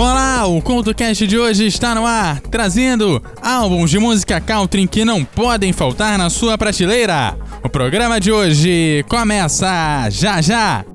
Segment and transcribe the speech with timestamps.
[0.00, 5.22] Olá, o CoutoCast de hoje está no ar, trazendo álbuns de música country que não
[5.22, 7.36] podem faltar na sua prateleira.
[7.62, 10.86] O programa de hoje começa já já.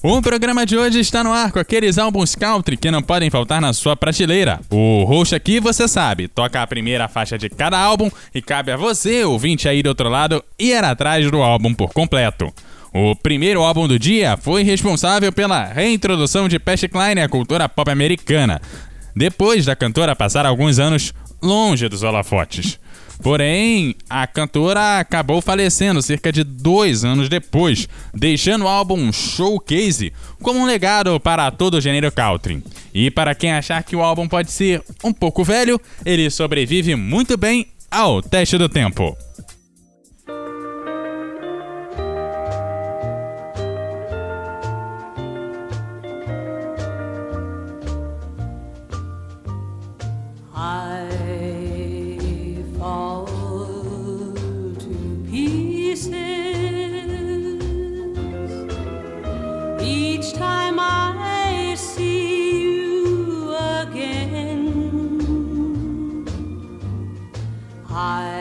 [0.06, 3.58] O programa de hoje está no ar com aqueles álbuns country que não podem faltar
[3.58, 4.60] na sua prateleira.
[4.68, 8.76] O roxo aqui, você sabe, toca a primeira faixa de cada álbum e cabe a
[8.76, 12.52] você, ouvinte aí do outro lado, ir atrás do álbum por completo.
[12.92, 17.90] O primeiro álbum do dia foi responsável pela reintrodução de Pat Klein à cultura pop
[17.90, 18.60] americana,
[19.14, 21.12] depois da cantora passar alguns anos
[21.42, 22.78] longe dos holofotes.
[23.22, 30.58] Porém, a cantora acabou falecendo cerca de dois anos depois, deixando o álbum Showcase como
[30.58, 32.62] um legado para todo o gênero country.
[32.92, 37.36] E para quem achar que o álbum pode ser um pouco velho, ele sobrevive muito
[37.36, 39.16] bem ao teste do tempo.
[67.96, 68.33] I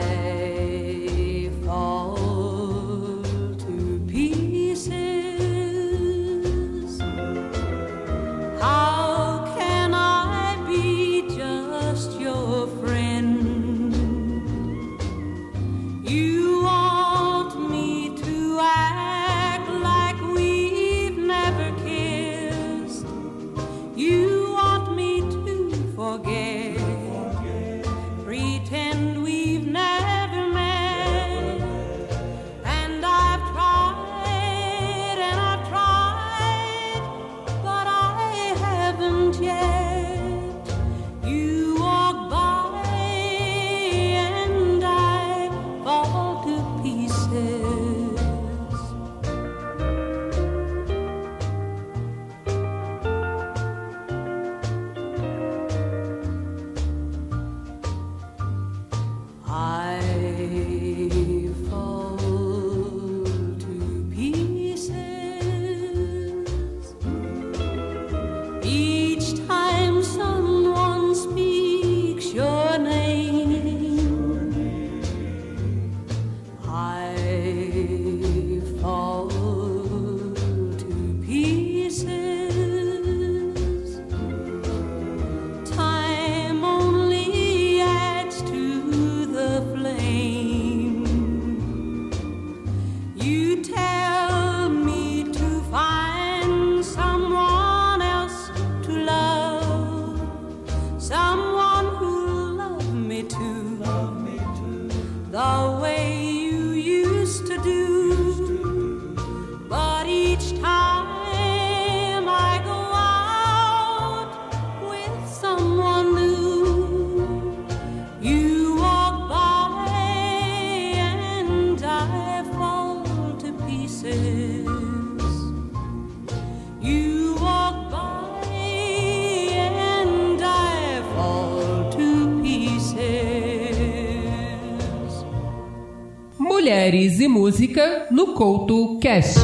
[136.64, 139.42] Mulheres e Música no Couto Cast.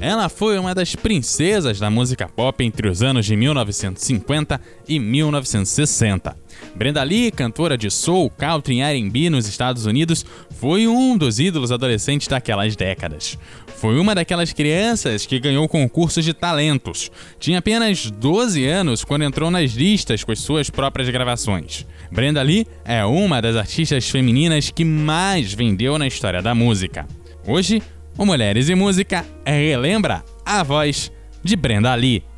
[0.00, 6.36] Ela foi uma das princesas da música pop entre os anos de 1950 e 1960.
[6.74, 10.26] Brenda Lee, cantora de soul, country e R&B nos Estados Unidos,
[10.58, 13.38] foi um dos ídolos adolescentes daquelas décadas.
[13.80, 17.10] Foi uma daquelas crianças que ganhou concurso de talentos.
[17.38, 21.86] Tinha apenas 12 anos quando entrou nas listas com as suas próprias gravações.
[22.12, 27.08] Brenda Lee é uma das artistas femininas que mais vendeu na história da música.
[27.46, 27.82] Hoje,
[28.18, 31.10] o Mulheres e Música relembra a voz
[31.42, 32.29] de Brenda Lee.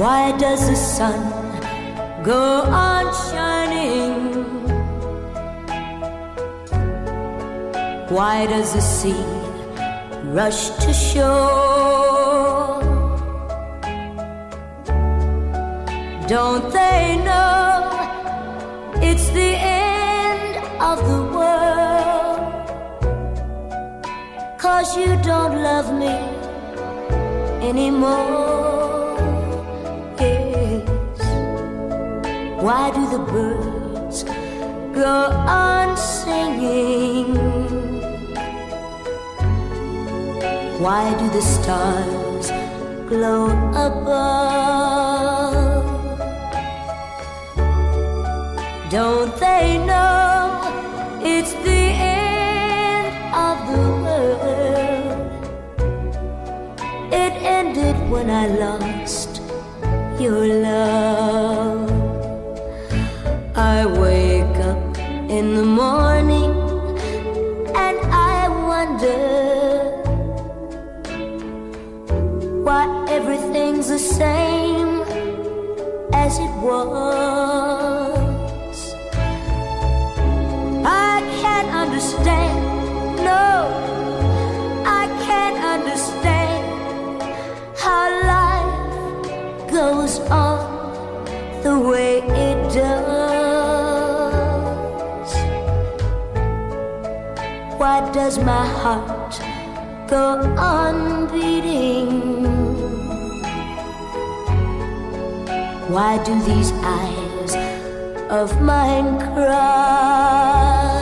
[0.00, 1.20] Why does the sun
[2.22, 4.14] go on shining?
[8.08, 9.22] Why does the sea
[10.38, 12.80] rush to shore?
[16.26, 17.90] Don't they know
[19.02, 22.40] it's the end of the world?
[24.56, 26.16] Cause you don't love me
[27.68, 28.49] anymore.
[32.60, 34.22] Why do the birds
[34.92, 37.34] go on singing?
[40.78, 42.50] Why do the stars
[43.08, 43.46] glow
[43.88, 45.40] above?
[48.90, 50.60] Don't they know
[51.22, 55.32] it's the end of the world?
[57.10, 59.40] It ended when I lost
[60.20, 61.59] your love.
[63.80, 64.98] I wake up
[65.30, 66.50] in the morning
[67.74, 69.16] and I wonder
[72.62, 75.00] why everything's the same
[76.12, 77.69] as it was.
[98.30, 99.34] Does my heart
[100.08, 100.24] go
[100.56, 102.10] on beating?
[105.94, 107.52] Why do these eyes
[108.30, 111.00] of mine cry?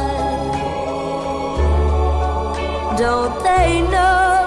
[2.96, 4.46] Don't they know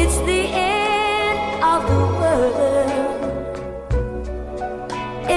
[0.00, 1.38] it's the end
[1.72, 3.54] of the world?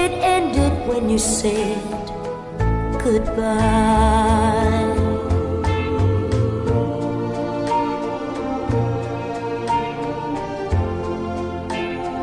[0.02, 1.80] It ended when you said
[3.04, 4.77] goodbye.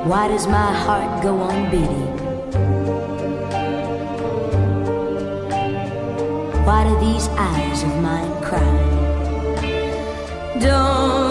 [0.06, 2.16] Why does my heart go on beating?
[6.64, 8.74] Why do these eyes of mine cry?
[10.60, 11.25] Don't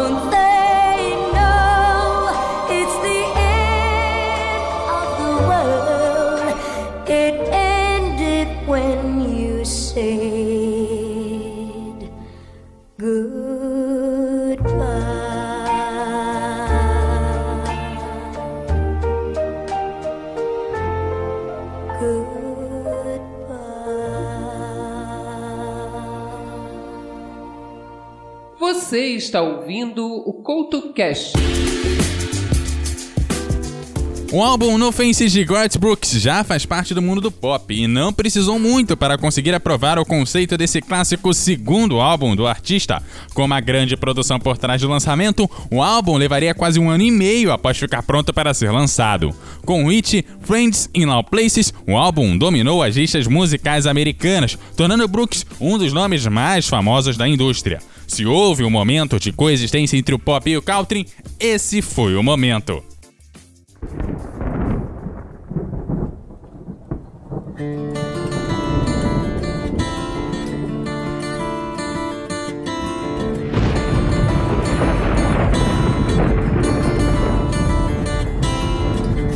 [29.16, 31.32] está ouvindo o Couto Cash.
[34.34, 37.86] O álbum No Faces de Garth Brooks já faz parte do mundo do pop e
[37.86, 43.00] não precisou muito para conseguir aprovar o conceito desse clássico segundo álbum do artista.
[43.32, 47.12] Com uma grande produção por trás do lançamento, o álbum levaria quase um ano e
[47.12, 49.30] meio após ficar pronto para ser lançado.
[49.64, 55.06] Com o hit Friends in Low Places, o álbum dominou as listas musicais americanas, tornando
[55.06, 57.78] Brooks um dos nomes mais famosos da indústria.
[58.04, 61.06] Se houve um momento de coexistência entre o pop e o country,
[61.38, 62.82] esse foi o momento.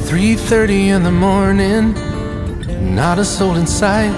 [0.09, 1.93] Three thirty in the morning,
[2.95, 4.17] not a soul in sight.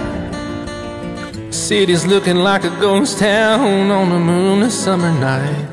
[1.52, 5.66] City's looking like a ghost town on a moonless summer night.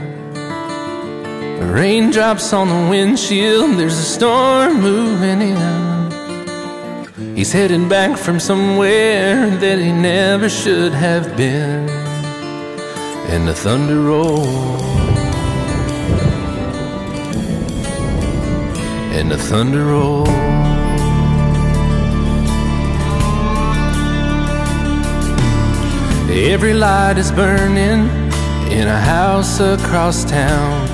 [1.62, 7.36] Raindrops on the windshield, there's a storm moving in.
[7.36, 11.88] He's heading back from somewhere that he never should have been.
[13.30, 14.97] And the thunder rolls.
[19.18, 20.30] And the thunder rolls.
[26.30, 28.10] Every light is burning
[28.72, 30.88] in a house across town.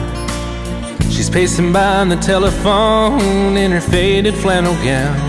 [1.12, 5.20] She's pacing by on the telephone in her faded flannel gown,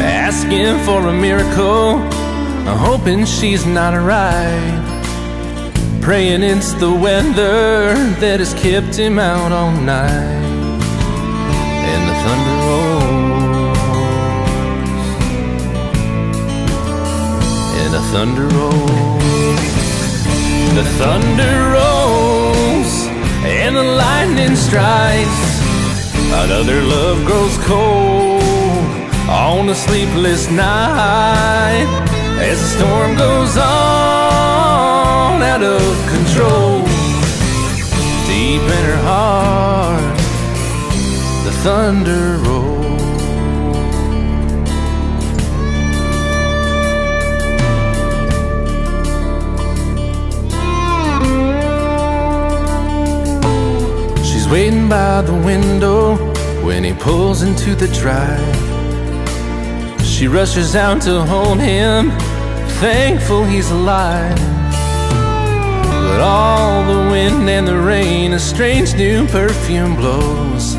[0.00, 1.98] asking for a miracle,
[2.78, 4.82] hoping she's not alright.
[6.00, 10.43] Praying it's the weather that has kept him out all night.
[18.14, 19.60] Thunder rolls.
[20.78, 22.92] The thunder rolls.
[23.42, 25.42] And the lightning strikes.
[26.44, 28.40] Another love grows cold
[29.28, 31.88] on a sleepless night
[32.38, 35.82] as the storm goes on out of
[36.14, 36.82] control.
[38.28, 40.16] Deep in her heart,
[41.44, 42.73] the thunder rolls.
[54.88, 56.16] By the window
[56.62, 58.40] when he pulls into the drive.
[60.04, 62.10] She rushes out to hold him,
[62.80, 64.38] thankful he's alive.
[66.08, 70.74] But all the wind and the rain, a strange new perfume blows.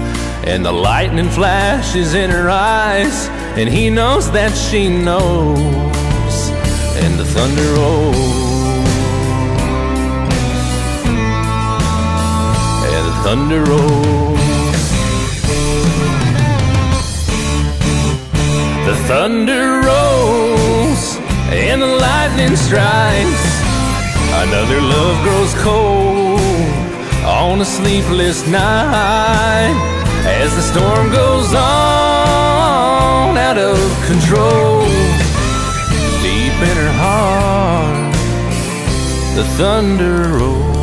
[0.46, 6.50] And the lightning flashes in her eyes, and he knows that she knows.
[7.04, 8.45] And the thunder rolls.
[13.26, 14.86] Thunder rolls.
[18.86, 21.18] The thunder rolls
[21.50, 23.46] and the lightning strikes.
[24.46, 26.40] Another love grows cold
[27.26, 29.76] on a sleepless night
[30.28, 34.86] as the storm goes on out of control.
[36.22, 38.14] Deep in her heart,
[39.36, 40.75] the thunder rolls.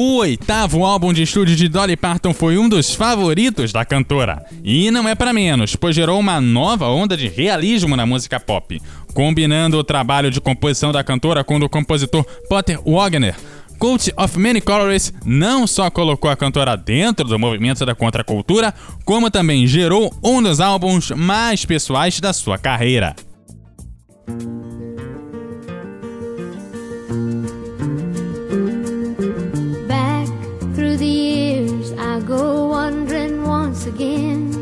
[0.00, 4.46] O oitavo álbum de estúdio de Dolly Parton foi um dos favoritos da cantora.
[4.62, 8.80] E não é para menos, pois gerou uma nova onda de realismo na música pop.
[9.12, 13.34] Combinando o trabalho de composição da cantora com o do compositor Potter Wagner,
[13.76, 18.72] Cult of Many Colors não só colocou a cantora dentro do movimento da contracultura,
[19.04, 23.16] como também gerou um dos álbuns mais pessoais da sua carreira.
[32.28, 34.52] Go wandering once again.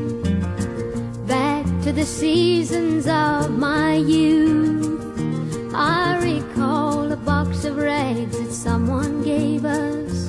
[1.26, 5.74] Back to the seasons of my youth.
[5.74, 10.28] I recall a box of rags that someone gave us,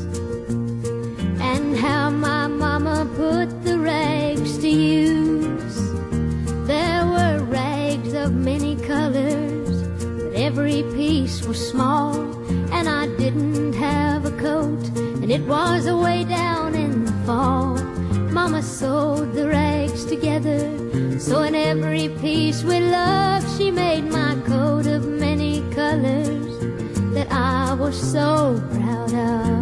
[1.39, 5.77] and how my mama put the rags to use.
[6.65, 12.15] There were rags of many colors, but every piece was small,
[12.73, 14.83] and I didn't have a coat,
[15.21, 16.66] and it was away down
[17.27, 17.75] fall.
[18.31, 20.61] Mama sewed the rags together,
[21.19, 26.53] so in every piece with love, she made my coat of many colors
[27.13, 29.61] that I was so proud of.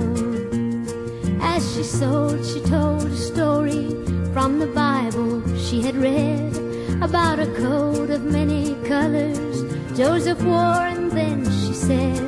[1.41, 3.89] As she sewed, she told a story
[4.31, 6.55] from the Bible she had read
[7.01, 9.57] about a coat of many colors
[9.97, 12.21] Joseph wore, and then she said,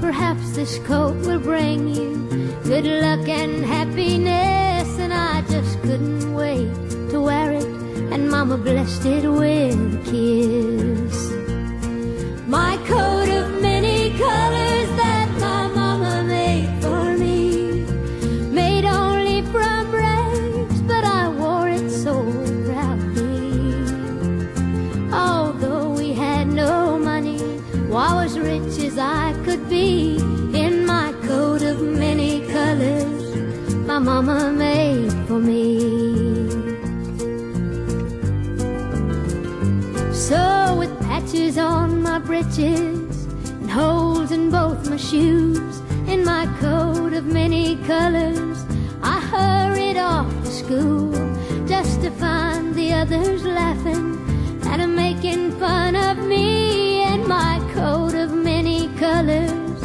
[0.00, 2.21] Perhaps this coat will bring you
[2.64, 4.98] good luck and happiness.
[4.98, 6.70] And I just couldn't wait
[7.10, 7.64] to wear it,
[8.12, 11.32] and Mama blessed it with a kiss.
[12.46, 13.71] My coat of many
[40.22, 47.12] So with patches on my breeches and holes in both my shoes, and my coat
[47.12, 48.64] of many colors,
[49.02, 51.10] I hurried off to school
[51.66, 54.16] just to find the others laughing
[54.62, 59.82] and making fun of me and my coat of many colors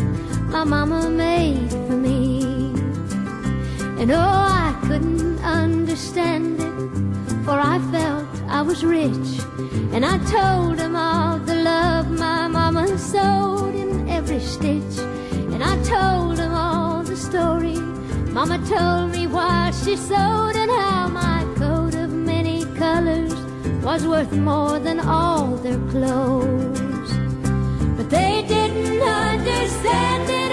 [0.54, 2.44] my mama made for me.
[4.00, 8.17] And oh, I couldn't understand it, for I felt
[8.58, 9.30] I was rich.
[9.94, 14.98] And I told him all the love my mama sewed in every stitch.
[15.54, 17.78] And I told him all the story
[18.38, 23.36] Mama told me why she sewed and how my coat of many colors
[23.84, 27.12] was worth more than all their clothes.
[27.96, 30.52] But they didn't understand it,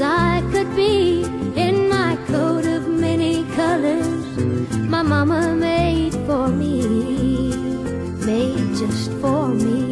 [0.00, 1.22] as I could be
[1.56, 4.06] in my coat of many colors
[4.88, 6.82] my mama made for me,
[8.24, 9.90] made just for me.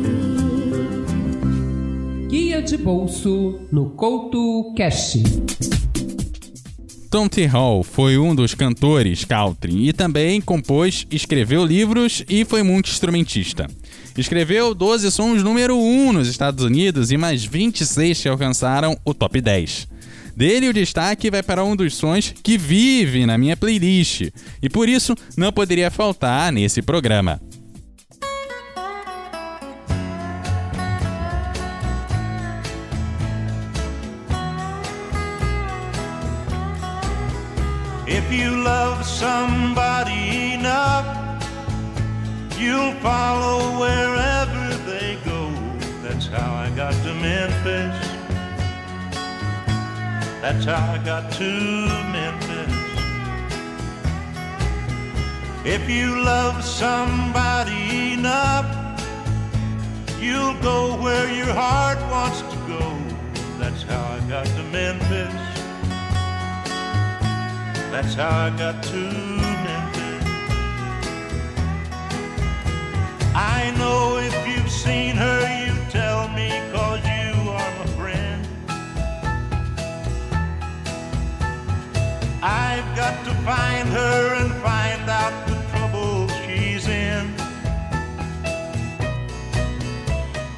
[2.28, 5.22] Guia de bolso no Couto Cast.
[7.10, 7.46] Tom T.
[7.46, 13.66] Hall foi um dos cantores country e também compôs, escreveu livros e foi muito instrumentista.
[14.16, 19.40] Escreveu 12 sons número 1 nos Estados Unidos e mais 26 que alcançaram o top
[19.40, 19.97] 10.
[20.38, 24.30] Dele o destaque vai para um dos sons que vive na minha playlist
[24.62, 27.40] e por isso não poderia faltar nesse programa.
[38.06, 41.04] If you love somebody enough,
[42.56, 45.50] you'll follow wherever they go.
[46.04, 46.67] That's how I
[50.50, 51.50] That's how I got to
[52.10, 52.72] Memphis.
[55.62, 58.66] If you love somebody enough,
[60.18, 62.80] you'll go where your heart wants to go.
[63.58, 65.34] That's how I got to Memphis.
[67.92, 69.02] That's how I got to
[69.66, 70.24] Memphis.
[73.34, 75.57] I know if you've seen her,
[82.50, 87.34] I've got to find her and find out the trouble she's in.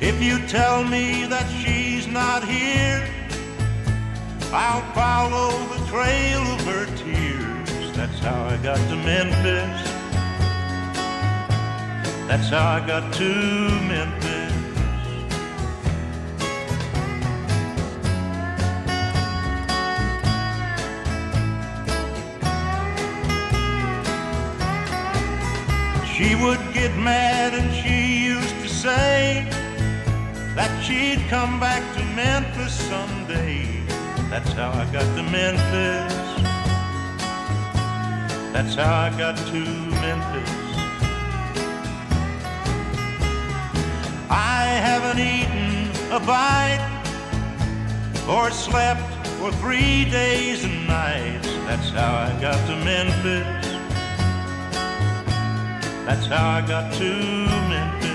[0.00, 3.09] If you tell me that she's not here,
[4.53, 7.96] I'll follow the trail of her tears.
[7.96, 9.83] That's how I got to Memphis.
[12.29, 13.29] That's how I got to
[13.88, 14.29] Memphis.
[26.42, 29.46] Would get mad and she used to say
[30.57, 33.66] that she'd come back to Memphis someday.
[34.31, 36.14] That's how I got to Memphis.
[38.55, 39.61] That's how I got to
[40.05, 40.50] Memphis.
[44.31, 46.87] I haven't eaten a bite
[48.29, 51.48] or slept for three days and nights.
[51.66, 53.59] That's how I got to Memphis.
[56.06, 57.14] That's how I got to
[57.68, 58.10] Memphis.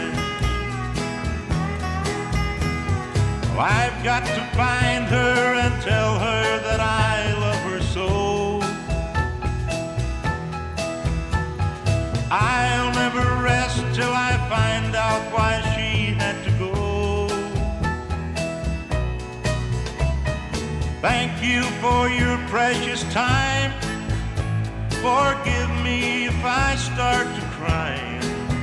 [3.51, 8.59] Well, I've got to find her and tell her that I love her so.
[12.29, 17.27] I'll never rest till I find out why she had to go.
[21.01, 23.71] Thank you for your precious time.
[24.89, 27.44] Forgive me if I start to.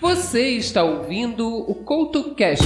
[0.00, 2.64] Você está ouvindo o Couto Cast.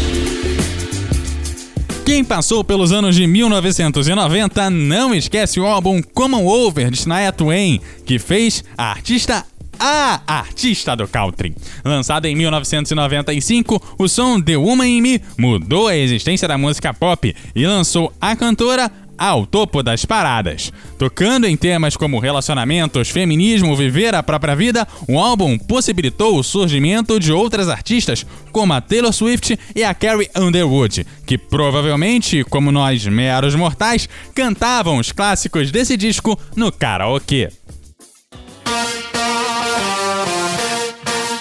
[2.04, 7.80] Quem passou pelos anos de 1990 não esquece o álbum Common Over de Shania Twain,
[8.04, 9.44] que fez a artista
[9.78, 11.54] a artista do country.
[11.84, 17.34] Lançado em 1995, o som The Woman in Me mudou a existência da música pop
[17.54, 20.72] e lançou a cantora ao topo das paradas.
[20.98, 27.18] Tocando em temas como relacionamentos, feminismo, viver a própria vida, o álbum possibilitou o surgimento
[27.18, 33.04] de outras artistas como a Taylor Swift e a Carrie Underwood, que provavelmente, como nós
[33.06, 37.50] meros mortais, cantavam os clássicos desse disco no karaokê.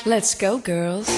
[0.05, 1.09] Let's go, girls.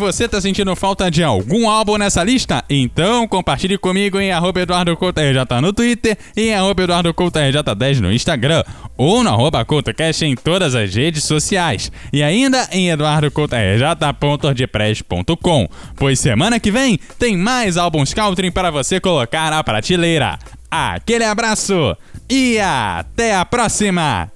[0.00, 2.64] você tá sentindo falta de algum álbum nessa lista?
[2.70, 7.38] Então compartilhe comigo em arroba Eduardo Couto RJ no Twitter e em arroba Eduardo Couto
[7.38, 8.64] RJ10 no Instagram
[8.96, 11.92] ou no arroba CoutoCast em todas as redes sociais.
[12.12, 19.50] E ainda em eduardocoutorj.ordpress.com, pois semana que vem tem mais álbuns country para você colocar
[19.50, 20.38] na prateleira.
[20.70, 21.94] Aquele abraço
[22.28, 24.32] e até a próxima!